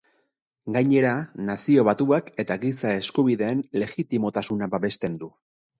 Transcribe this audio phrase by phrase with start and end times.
[0.77, 1.11] Gainera,
[1.49, 5.35] Nazio Batuak eta Giza Eskubideen legitimotasuna babesten du.